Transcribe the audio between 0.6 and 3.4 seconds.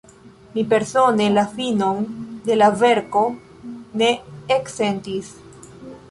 persone la finon de la verko